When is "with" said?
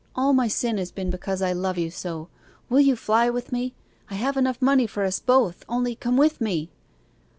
3.29-3.51, 6.17-6.41